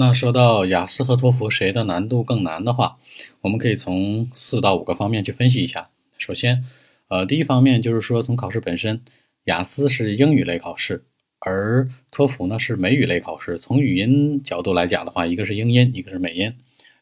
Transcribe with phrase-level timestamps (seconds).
[0.00, 2.96] 那说到雅思和托福谁的难度更难的话，
[3.42, 5.90] 我们可以从四到五个方面去分析一下。
[6.16, 6.64] 首先，
[7.08, 9.02] 呃，第一方面就是说从考试本身，
[9.44, 11.04] 雅思是英语类考试，
[11.40, 13.58] 而托福呢是美语类考试。
[13.58, 16.54] 从语音角度来讲的话，一个是英音，一个是美音，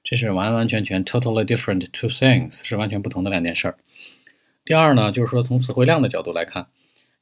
[0.03, 3.79] 这是完完全全 totally different two things，是完全不同的两件事儿。
[4.65, 6.67] 第二呢，就是说从词汇量的角度来看。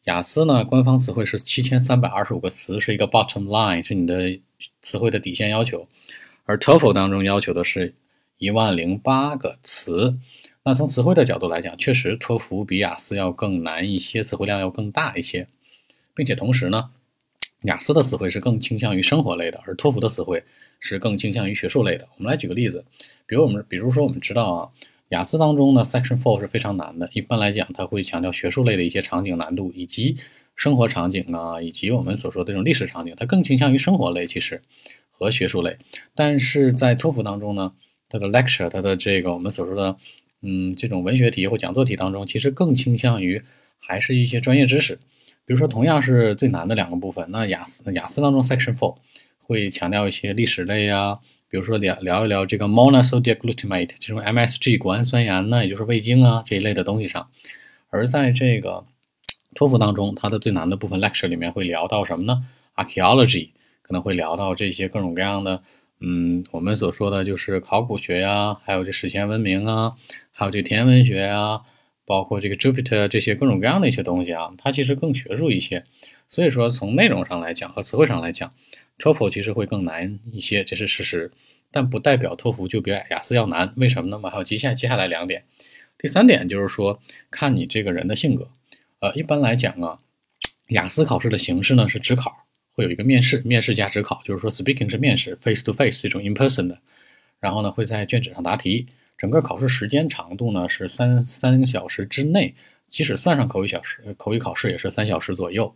[0.04, 4.38] 雅思呢，官方词汇是七千三百二十五个词，是一个 bottom line，是你的
[4.80, 5.88] 词汇的底线要求。
[6.44, 7.94] 而 TOEFL 当中要求的是
[8.38, 10.18] 一万零八个词。
[10.64, 15.48] 那从词汇的角度来讲，确实托福比雅思要更难一些，词汇量要更大一些，
[16.14, 16.90] 并且同时呢，
[17.62, 20.44] 雅思的词汇是更倾向于生活类的，而托福的词汇
[20.80, 22.08] 是更倾向于学术类的。
[22.16, 22.84] 我们来举个例子，
[23.26, 24.70] 比如我们，比如说我们知道啊。
[25.10, 27.08] 雅思当中呢，Section Four 是非常难的。
[27.12, 30.16] 一般来讲，它会强调学术类的一些场景难度，以及
[30.56, 34.62] 生活场景啊，以及我们所说的这种历史场景，它更倾向于生活类，其实
[35.10, 35.76] 和学术类。
[36.14, 37.74] 但是在托福当中呢，
[38.08, 39.96] 它的 lecture，它的这个我们所说的，
[40.42, 43.42] 嗯，这种文学题或讲座题当中，其实更倾向于
[43.78, 44.98] 还是一些专业知识。
[45.44, 48.96] 比如说，同样是最难的两个部分，那雅思雅思当中 Section Four
[49.38, 51.20] 会强调一些历史类呀。
[51.48, 57.28] 比如说聊聊一聊这个 monosodium glutamate 这种 MSG 谷氨酸盐呢，也就是味精啊这一类的东西上。
[57.88, 58.84] 而在这个
[59.56, 62.44] 托福当中，它的最难的部分 lecture 里面会聊到什么呢
[62.76, 63.48] ？archaeology
[63.82, 65.62] 可能会聊到这些各种各样的，
[66.00, 69.94] 嗯，我们所说的就是考古学呀，还有这史前文明啊，
[70.30, 71.62] 还有这天文学啊，
[72.04, 75.82] 包括这个 Jupiter 这些各种各样的一些东西啊，它其实更学术一些。
[76.28, 78.52] 所以说从内容上来讲和词汇上来讲。
[78.98, 81.30] 托福其实会更难一些，这是事实，
[81.70, 83.74] 但不代表托福就比雅思要难。
[83.76, 84.18] 为什么呢？
[84.22, 85.44] 我还有接下接下来两点。
[85.98, 86.98] 第三点就是说，
[87.30, 88.48] 看你这个人的性格。
[89.00, 89.98] 呃，一般来讲啊，
[90.68, 96.78] 雅思考试的形式呢是只考，会有一个面试，面试加只考，就是说 speaking 是面试，face to face 这种 in person 的。
[97.40, 98.86] 然后呢会在卷纸上答题，
[99.16, 102.54] 整个考试时间长度呢是三三小时之内，
[102.88, 105.74] 即使算上口语小时，口语考试也是三小时左右。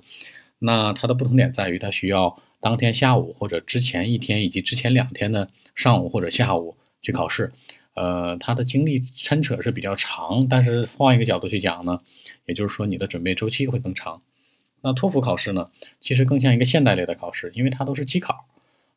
[0.59, 2.41] 那它的不同点在于，它需要。
[2.63, 7.51] 当天下午或者之前一天以及之前两天的上午或者下午去考试，
[8.01, 10.47] 呃，它的经历牵扯是比较长。
[10.49, 12.01] 但是换一个角度去讲呢，
[12.47, 14.23] 也就是说你的准备周期会更长。
[14.81, 18.47] 那托福考试呢，其实更像一个现代类的考试，因为它都是机考。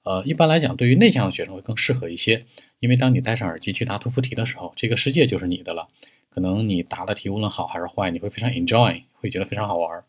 [0.06, 2.46] 呃，一般来讲，对于内向的学生会更适合一些，
[2.80, 5.90] 因为当你戴上耳机去答托福题的时候，这个世界就是你的了。
[6.30, 10.03] 可能你答的题无论好还是坏，你会非常 enjoy，会觉得非常好玩。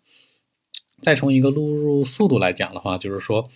[1.01, 3.51] 再从一个录入速度来讲的话，就是说，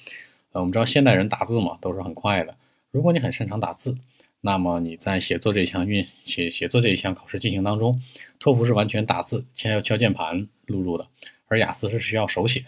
[0.52, 2.56] 呃，我们知道现代人打字嘛都是很快的。
[2.90, 3.94] 如果你很擅长打字，
[4.40, 7.98] 那么你在写作这一项运写写作这一项考试进行当中，
[8.38, 11.08] 托福是完全打字，先要敲键盘录入的，
[11.46, 12.64] 而雅思是需要手写，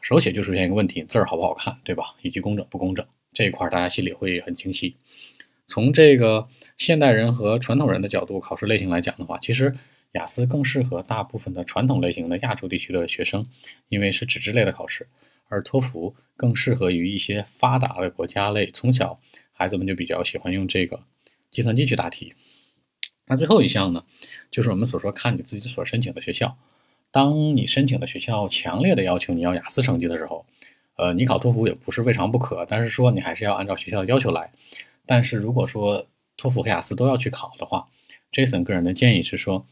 [0.00, 2.14] 手写就出现一个问题，字儿好不好看，对吧？
[2.22, 4.96] 以及工整不工整这一块，大家心里会很清晰。
[5.66, 9.74] 从这个现代人和传统人的角度考试类型来讲的话，其实。
[10.14, 13.48] 雅思更适合大部分的传统类型的亚洲地区的学生，
[13.88, 15.06] 因为是纸质类的考试；
[15.48, 19.18] 而托福更适合于一些发达的国家类，从小
[19.50, 21.02] 孩子们就比较喜欢用这个
[21.54, 22.34] 计算机去答题。
[23.28, 24.04] 那最后一项呢，
[24.50, 26.58] 就是我们所说看你自己所申请的学校。
[27.10, 30.44] 当你申请的学校强烈的要求你要雅思成绩的时候，
[30.96, 34.52] 呃，你考托福也不是未尝不可，但是说你还是要按照学校的要求来。
[35.06, 36.06] 但是如果说
[36.36, 37.86] 托福和雅思都要去考的话
[38.30, 39.66] ，Jason 个人的建议是说。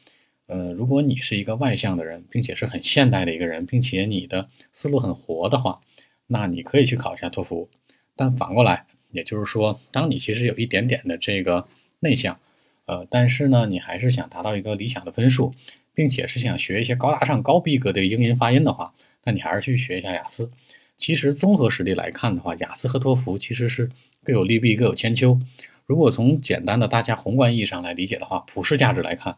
[0.47, 5.81] 呃，如果你是一个外向的人，并且是很现代的一个人，并且你的思路很活的话，
[6.27, 7.71] 那你可以去考一下托福。
[8.17, 11.69] 但反过来，也就是说，当你其实有一点点的这个
[12.01, 12.41] 内向，
[12.87, 15.53] 呃，但是呢，你还是想达到一个理想的分数，
[15.95, 18.93] 并且是想学一些高大上、高逼格的英音发音的话，
[19.25, 20.51] 那你还是去学一下雅思。
[20.99, 23.91] 其实综合实力来看的话，雅思和托福其实是
[24.25, 25.41] 各有利弊、各有千秋。
[25.87, 29.37] 如果从简单的大家宏观意义上来理解的话，普世价值来看。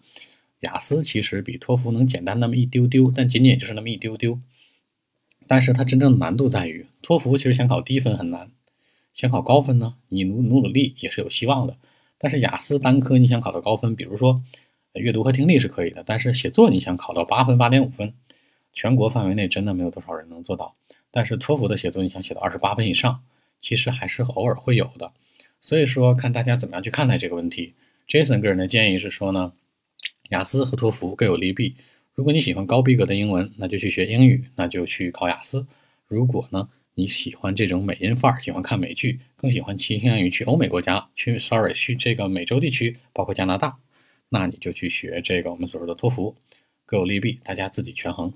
[0.60, 4.38] 雅思其实比托福能简单那么一丢丢，但仅仅就是那么一丢丢。
[5.46, 8.50] 但是它真正的难度在于，托福其实想考低分很难，
[9.14, 11.76] 想考高分呢，你努努努力也是有希望的。
[12.18, 14.42] 但是雅思单科你想考到高分，比如说
[14.94, 18.12] 阅读和听力是可以的，但是写作你想考到八分、八点五分，
[18.72, 20.74] 全国范围内真的没有多少人能做到。
[21.10, 23.22] 但是托福的写作你想写到二十八分以上，
[23.60, 25.12] 其实还是偶尔会有的。
[25.60, 27.74] 所以说，看大家怎么样去看待这个问题。
[28.08, 29.52] Jason 个人的建议是说呢。
[30.30, 31.76] 雅思和托福各有利弊。
[32.14, 35.66] 如果你喜欢高逼格的英文，那就去学英语，那就去考雅思。
[36.08, 43.78] 如果呢你喜欢这种美音范儿，喜欢看美剧，更喜欢倾向于去欧美国家，去 sorry 去这个美洲地区，包括加拿大，
[44.28, 46.36] 那你就去学这个我们所说的托福。
[46.86, 48.32] 各有利弊，大家自己权衡。